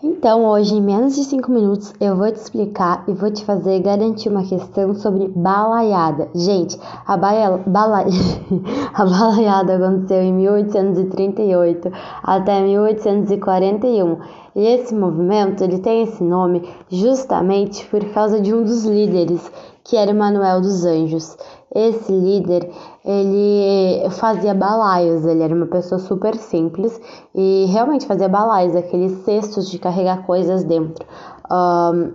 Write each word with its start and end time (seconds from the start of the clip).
Então, 0.00 0.44
hoje, 0.44 0.76
em 0.76 0.80
menos 0.80 1.16
de 1.16 1.24
5 1.24 1.50
minutos, 1.50 1.92
eu 2.00 2.14
vou 2.14 2.30
te 2.30 2.36
explicar 2.36 3.02
e 3.08 3.12
vou 3.12 3.32
te 3.32 3.44
fazer 3.44 3.80
garantir 3.80 4.28
uma 4.28 4.44
questão 4.44 4.94
sobre 4.94 5.26
balaiada. 5.26 6.28
Gente, 6.36 6.78
a, 7.04 7.16
baia, 7.16 7.58
bala, 7.66 8.04
a 8.94 9.04
balaiada 9.04 9.74
aconteceu 9.74 10.22
em 10.22 10.32
1838 10.34 11.90
até 12.22 12.62
1841. 12.62 14.18
E 14.54 14.66
esse 14.66 14.94
movimento 14.94 15.64
ele 15.64 15.80
tem 15.80 16.04
esse 16.04 16.22
nome 16.22 16.62
justamente 16.88 17.84
por 17.86 18.04
causa 18.12 18.40
de 18.40 18.54
um 18.54 18.62
dos 18.62 18.84
líderes, 18.84 19.50
que 19.82 19.96
era 19.96 20.14
Manuel 20.14 20.60
dos 20.60 20.84
Anjos. 20.84 21.36
Esse 21.74 22.10
líder, 22.10 22.70
ele 23.04 24.08
fazia 24.10 24.54
balaios, 24.54 25.24
ele 25.26 25.42
era 25.42 25.54
uma 25.54 25.66
pessoa 25.66 25.98
super 25.98 26.34
simples 26.34 26.98
e 27.34 27.66
realmente 27.68 28.06
fazia 28.06 28.28
balaios, 28.28 28.74
aqueles 28.74 29.12
cestos 29.24 29.70
de 29.70 29.78
carregar 29.78 30.24
coisas 30.24 30.64
dentro. 30.64 31.06
Um, 31.50 32.12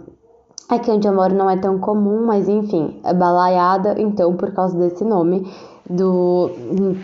aqui 0.69 0.89
onde 0.89 1.07
eu 1.07 1.13
moro 1.13 1.35
não 1.35 1.49
é 1.49 1.57
tão 1.57 1.77
comum, 1.77 2.25
mas 2.25 2.49
enfim, 2.49 2.99
é 3.03 3.13
balaiada, 3.13 3.95
então 3.99 4.35
por 4.35 4.51
causa 4.53 4.75
desse 4.77 5.03
nome, 5.03 5.47
do, 5.87 6.49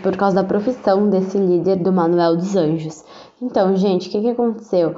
por 0.02 0.16
causa 0.16 0.36
da 0.36 0.44
profissão 0.44 1.08
desse 1.08 1.38
líder 1.38 1.76
do 1.76 1.92
Manuel 1.92 2.36
dos 2.36 2.56
Anjos. 2.56 3.04
Então, 3.40 3.76
gente, 3.76 4.08
o 4.08 4.10
que, 4.10 4.20
que 4.20 4.30
aconteceu? 4.30 4.96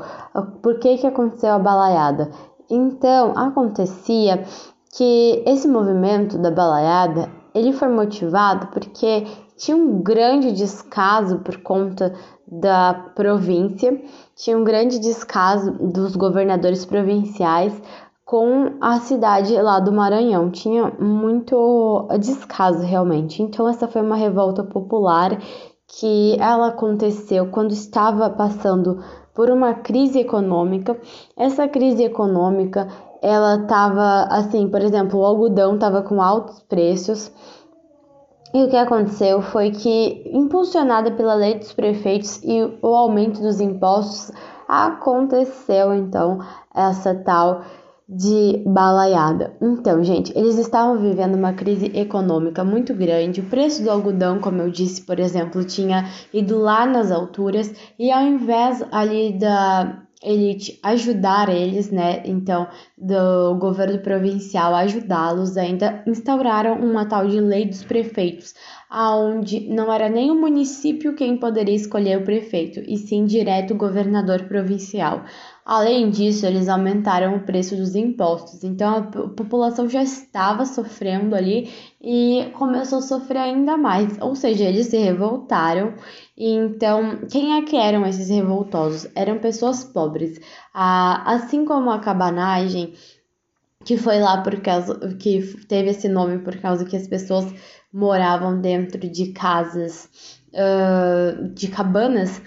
Por 0.63 0.79
que, 0.79 0.97
que 0.99 1.07
aconteceu 1.07 1.53
a 1.53 1.59
balaiada? 1.59 2.31
Então, 2.71 3.33
acontecia 3.37 4.45
que 4.93 5.43
esse 5.47 5.69
movimento 5.69 6.39
da 6.39 6.51
balaiada 6.51 7.29
ele 7.55 7.73
foi 7.73 7.89
motivado 7.89 8.69
porque 8.69 9.27
tinha 9.57 9.77
um 9.77 10.03
grande 10.03 10.53
descaso 10.53 11.39
por 11.39 11.59
conta 11.59 12.15
da 12.47 13.11
província, 13.15 14.03
tinha 14.35 14.59
um 14.59 14.65
grande 14.65 14.99
descaso 14.99 15.73
dos 15.73 16.17
governadores 16.17 16.85
provinciais 16.85 17.73
com 18.25 18.73
a 18.81 18.99
cidade 18.99 19.55
lá 19.61 19.79
do 19.79 19.93
Maranhão. 19.93 20.51
Tinha 20.51 20.91
muito 20.99 22.09
descaso 22.19 22.83
realmente. 22.83 23.43
Então 23.43 23.69
essa 23.69 23.87
foi 23.87 24.03
uma 24.03 24.17
revolta 24.17 24.65
popular 24.65 25.39
que 25.87 26.37
ela 26.41 26.69
aconteceu 26.69 27.49
quando 27.49 27.73
estava 27.73 28.31
passando 28.31 29.03
por 29.35 29.51
uma 29.51 29.75
crise 29.75 30.19
econômica. 30.19 30.99
Essa 31.37 31.69
crise 31.69 32.05
econômica 32.05 32.89
ela 33.23 33.63
estava 33.63 34.25
assim, 34.25 34.69
por 34.69 34.83
exemplo, 34.83 35.21
o 35.21 35.25
algodão 35.25 35.77
estava 35.77 36.03
com 36.03 36.21
altos 36.21 36.61
preços. 36.63 37.31
E 38.53 38.65
o 38.65 38.69
que 38.69 38.77
aconteceu 38.77 39.41
foi 39.41 39.71
que, 39.71 40.31
impulsionada 40.31 41.13
pela 41.13 41.35
lei 41.35 41.59
dos 41.59 41.73
prefeitos 41.73 42.43
e 42.43 42.63
o 42.83 42.89
aumento 42.89 43.41
dos 43.41 43.61
impostos, 43.61 44.31
aconteceu 44.69 45.95
então 45.95 46.41
essa 46.75 47.15
tal 47.15 47.63
de 48.09 48.63
balaiada. 48.67 49.57
Então, 49.61 50.03
gente, 50.05 50.37
eles 50.37 50.59
estavam 50.59 50.99
vivendo 50.99 51.35
uma 51.35 51.55
crise 51.55 51.87
econômica 51.95 52.63
muito 52.63 52.93
grande. 52.93 53.41
O 53.41 53.49
preço 53.49 53.83
do 53.83 53.91
algodão, 53.91 54.39
como 54.39 54.61
eu 54.61 54.71
disse, 54.71 55.01
por 55.03 55.19
exemplo, 55.19 55.65
tinha 55.65 56.07
ido 56.33 56.59
lá 56.59 56.85
nas 56.85 57.11
alturas 57.11 57.73
e 57.99 58.11
ao 58.11 58.23
invés 58.23 58.85
ali 58.91 59.39
da 59.39 60.03
elite 60.23 60.79
ajudar 60.83 61.49
eles, 61.49 61.91
né? 61.91 62.23
Então, 62.25 62.69
do 62.97 63.57
governo 63.59 63.99
provincial 63.99 64.75
ajudá-los, 64.75 65.57
ainda 65.57 66.03
instauraram 66.07 66.79
uma 66.81 67.07
tal 67.07 67.27
de 67.27 67.41
lei 67.41 67.67
dos 67.67 67.83
prefeitos, 67.83 68.55
aonde 68.89 69.69
não 69.69 69.93
era 69.93 70.09
nem 70.09 70.31
o 70.31 70.41
município 70.41 71.15
quem 71.15 71.37
poderia 71.37 71.75
escolher 71.75 72.19
o 72.19 72.25
prefeito, 72.25 72.81
e 72.87 72.97
sim 72.97 73.25
direto 73.25 73.75
o 73.75 73.77
governador 73.77 74.45
provincial. 74.45 75.25
Além 75.65 76.11
disso, 76.11 76.45
eles 76.45 76.69
aumentaram 76.69 77.37
o 77.37 77.41
preço 77.45 77.77
dos 77.77 77.95
impostos, 77.95 78.65
então 78.65 78.97
a 78.97 79.03
população 79.29 79.89
já 79.89 80.03
estava 80.03 80.67
sofrendo 80.67 81.37
ali 81.37 81.73
e 82.01 82.51
começou 82.55 82.99
a 82.99 83.03
sofrer 83.03 83.39
ainda 83.39 83.77
mais, 83.77 84.19
ou 84.21 84.35
seja, 84.35 84.65
eles 84.65 84.87
se 84.89 84.97
revoltaram. 84.99 85.95
E 86.37 86.51
então, 86.51 87.21
quem 87.31 87.57
é 87.57 87.63
que 87.63 87.77
eram 87.77 88.05
esses 88.05 88.29
revoltosos? 88.29 89.09
Eram 89.15 89.39
pessoas 89.39 89.85
pobres. 89.85 90.41
Ah, 90.75 91.23
assim 91.33 91.65
como 91.65 91.91
a 91.91 92.01
cabanagem, 92.01 92.95
que 93.85 93.97
foi 93.97 94.19
lá 94.19 94.43
por 94.43 94.61
causa 94.61 94.99
que 95.17 95.43
teve 95.69 95.91
esse 95.91 96.09
nome 96.09 96.39
por 96.39 96.57
causa 96.57 96.85
que 96.85 96.97
as 96.97 97.07
pessoas 97.07 97.53
moravam 97.93 98.61
dentro 98.61 98.99
de 98.99 99.33
casas, 99.33 100.09
uh, 100.53 101.49
de 101.49 101.69
cabanas. 101.69 102.41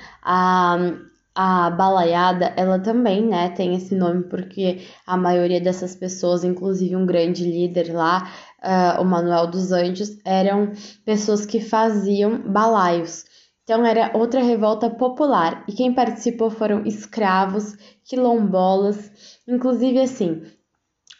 A 1.35 1.69
balaiada, 1.69 2.53
ela 2.55 2.79
também, 2.79 3.27
né, 3.27 3.49
tem 3.49 3.75
esse 3.75 3.93
nome 3.93 4.23
porque 4.23 4.87
a 5.05 5.17
maioria 5.17 5.59
dessas 5.59 5.93
pessoas, 5.93 6.45
inclusive 6.45 6.95
um 6.95 7.05
grande 7.05 7.43
líder 7.43 7.93
lá, 7.93 8.31
uh, 8.63 9.01
o 9.01 9.05
Manuel 9.05 9.47
dos 9.47 9.73
Anjos, 9.73 10.17
eram 10.23 10.71
pessoas 11.03 11.45
que 11.45 11.59
faziam 11.59 12.39
balaios. 12.39 13.25
Então 13.63 13.85
era 13.85 14.11
outra 14.15 14.41
revolta 14.41 14.89
popular 14.89 15.63
e 15.67 15.73
quem 15.73 15.93
participou 15.93 16.49
foram 16.49 16.85
escravos, 16.85 17.75
quilombolas, 18.05 19.11
inclusive 19.47 19.99
assim. 19.99 20.43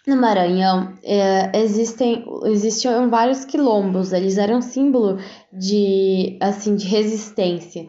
No 0.08 0.16
Maranhão 0.16 0.94
é, 1.03 1.59
existem 1.59 2.24
existiam 2.46 3.09
vários 3.09 3.44
quilombos, 3.44 4.14
eles 4.14 4.38
eram 4.38 4.62
símbolo 4.62 5.18
de 5.52 6.38
assim 6.40 6.76
de 6.76 6.86
resistência. 6.86 7.88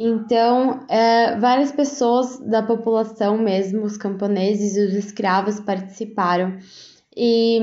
Então, 0.00 0.86
é, 0.88 1.36
várias 1.40 1.72
pessoas 1.72 2.38
da 2.38 2.62
população 2.62 3.36
mesmo, 3.36 3.82
os 3.82 3.96
camponeses 3.96 4.76
e 4.76 4.80
os 4.86 4.94
escravos 4.94 5.58
participaram. 5.58 6.56
E 7.16 7.60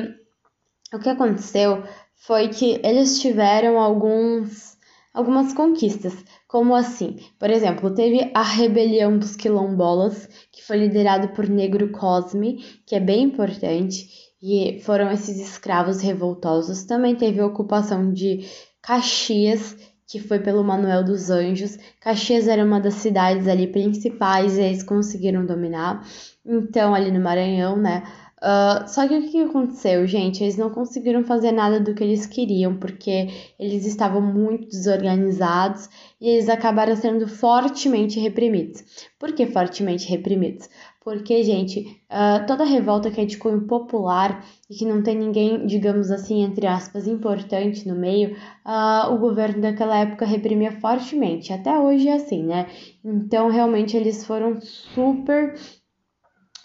o 0.93 0.99
que 0.99 1.07
aconteceu 1.07 1.81
foi 2.13 2.49
que 2.49 2.81
eles 2.83 3.21
tiveram 3.21 3.79
alguns, 3.79 4.77
algumas 5.13 5.53
conquistas, 5.53 6.13
como 6.45 6.75
assim? 6.75 7.15
Por 7.39 7.49
exemplo, 7.49 7.95
teve 7.95 8.29
a 8.33 8.43
rebelião 8.43 9.17
dos 9.17 9.37
quilombolas, 9.37 10.27
que 10.51 10.61
foi 10.61 10.79
liderado 10.79 11.29
por 11.29 11.47
Negro 11.47 11.89
Cosme, 11.93 12.57
que 12.85 12.95
é 12.95 12.99
bem 12.99 13.23
importante, 13.23 14.09
e 14.43 14.81
foram 14.81 15.09
esses 15.09 15.39
escravos 15.39 16.01
revoltosos. 16.01 16.83
Também 16.83 17.15
teve 17.15 17.39
a 17.39 17.45
ocupação 17.45 18.11
de 18.11 18.45
Caxias, 18.81 19.94
que 20.07 20.19
foi 20.19 20.39
pelo 20.39 20.63
Manuel 20.63 21.03
dos 21.03 21.29
Anjos. 21.29 21.77
Caxias 21.99 22.47
era 22.47 22.63
uma 22.63 22.79
das 22.79 22.95
cidades 22.95 23.47
ali 23.47 23.67
principais 23.67 24.57
e 24.57 24.61
eles 24.61 24.83
conseguiram 24.83 25.45
dominar. 25.45 26.05
Então, 26.45 26.93
ali 26.93 27.11
no 27.11 27.19
Maranhão, 27.19 27.75
né? 27.75 28.03
Uh, 28.41 28.87
só 28.87 29.07
que 29.07 29.17
o 29.17 29.29
que 29.29 29.41
aconteceu, 29.43 30.05
gente? 30.05 30.43
Eles 30.43 30.57
não 30.57 30.69
conseguiram 30.69 31.23
fazer 31.23 31.51
nada 31.51 31.79
do 31.79 31.95
que 31.95 32.03
eles 32.03 32.25
queriam, 32.25 32.75
porque 32.77 33.29
eles 33.57 33.85
estavam 33.85 34.21
muito 34.21 34.67
desorganizados 34.67 35.89
e 36.19 36.29
eles 36.29 36.49
acabaram 36.49 36.95
sendo 36.95 37.27
fortemente 37.27 38.19
reprimidos. 38.19 38.83
Por 39.17 39.33
que 39.33 39.45
fortemente 39.47 40.07
reprimidos? 40.09 40.69
Porque, 41.01 41.43
gente, 41.43 42.01
uh, 42.11 42.45
toda 42.45 42.65
revolta 42.65 43.09
que 43.11 43.21
é 43.21 43.25
de 43.25 43.37
cunho 43.37 43.67
popular 43.67 44.43
e 44.69 44.75
que 44.75 44.85
não 44.85 45.01
tem 45.01 45.15
ninguém, 45.15 45.65
digamos 45.65 46.11
assim, 46.11 46.43
entre 46.43 46.67
aspas, 46.67 47.07
importante 47.07 47.87
no 47.87 47.95
meio, 47.95 48.35
uh, 48.65 49.13
o 49.13 49.17
governo 49.19 49.61
daquela 49.61 49.97
época 49.99 50.25
reprimia 50.25 50.71
fortemente. 50.71 51.53
Até 51.53 51.77
hoje 51.79 52.09
é 52.09 52.13
assim, 52.15 52.43
né? 52.43 52.67
Então, 53.03 53.49
realmente, 53.49 53.95
eles 53.95 54.25
foram 54.25 54.59
super 54.59 55.55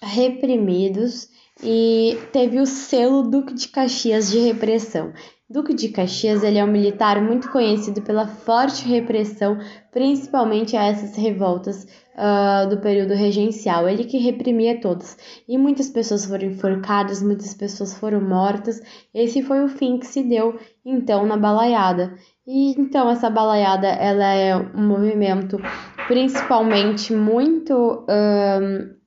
reprimidos 0.03 1.29
e 1.63 2.19
teve 2.33 2.59
o 2.59 2.67
selo 2.67 3.23
Duque 3.23 3.55
de 3.55 3.69
Caxias 3.69 4.31
de 4.31 4.39
repressão. 4.39 5.13
Duque 5.49 5.75
de 5.75 5.89
Caxias 5.89 6.45
ele 6.45 6.59
é 6.59 6.65
um 6.65 6.71
militar 6.71 7.21
muito 7.21 7.51
conhecido 7.51 8.01
pela 8.03 8.25
forte 8.25 8.87
repressão, 8.87 9.59
principalmente 9.91 10.77
a 10.77 10.85
essas 10.85 11.17
revoltas 11.17 11.89
uh, 12.15 12.69
do 12.69 12.79
período 12.79 13.15
regencial. 13.15 13.89
Ele 13.89 14.05
que 14.05 14.17
reprimia 14.17 14.81
todos. 14.81 15.17
E 15.49 15.59
muitas 15.59 15.91
pessoas 15.91 16.25
foram 16.25 16.47
enforcadas, 16.47 17.21
muitas 17.21 17.53
pessoas 17.53 17.93
foram 17.99 18.21
mortas. 18.21 18.81
Esse 19.13 19.43
foi 19.43 19.65
o 19.65 19.69
fim 19.69 19.99
que 19.99 20.07
se 20.07 20.23
deu 20.23 20.57
então 20.85 21.27
na 21.27 21.37
balaiada. 21.37 22.15
E 22.47 22.71
então 22.81 23.11
essa 23.11 23.29
balaiada 23.29 23.89
ela 23.89 24.33
é 24.33 24.57
um 24.57 24.87
movimento 24.87 25.61
principalmente 26.07 27.13
muito 27.13 27.75
uh, 28.05 29.00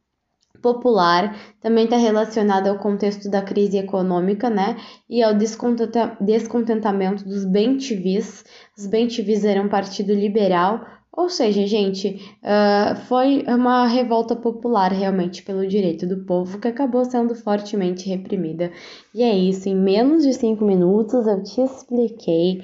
popular, 0.64 1.38
também 1.62 1.84
está 1.84 1.98
relacionado 1.98 2.68
ao 2.68 2.80
contexto 2.80 3.30
da 3.30 3.44
crise 3.44 3.78
econômica, 3.78 4.50
né? 4.50 4.78
E 5.08 5.22
ao 5.22 5.36
descontentamento 5.36 7.24
dos 7.24 7.46
bem-TVs. 7.46 8.44
Os 8.76 8.88
bem-TVs 8.88 9.46
eram 9.46 9.66
um 9.66 9.70
partido 9.70 10.14
liberal, 10.14 10.84
ou 11.16 11.30
seja, 11.30 11.68
gente, 11.68 12.20
uh, 12.42 12.96
foi 13.08 13.44
uma 13.48 13.86
revolta 13.86 14.36
popular 14.36 14.92
realmente 14.92 15.44
pelo 15.44 15.68
direito 15.68 16.08
do 16.08 16.26
povo 16.26 16.58
que 16.58 16.68
acabou 16.68 17.06
sendo 17.06 17.36
fortemente 17.36 18.10
reprimida. 18.10 18.72
E 19.14 19.22
é 19.22 19.38
isso, 19.38 19.70
em 19.70 19.76
menos 19.76 20.24
de 20.24 20.34
cinco 20.34 20.66
minutos 20.66 21.28
eu 21.28 21.44
te 21.44 21.62
expliquei 21.62 22.64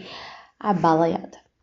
a 0.59 0.73
balaiada. 0.73 1.48